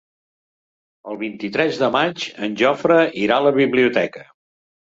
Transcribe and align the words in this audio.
El 1.11 1.19
vint-i-tres 1.23 1.77
de 1.83 1.91
maig 1.97 2.25
en 2.47 2.57
Jofre 2.63 2.99
irà 3.27 3.39
a 3.41 3.47
la 3.49 3.55
biblioteca. 3.63 4.27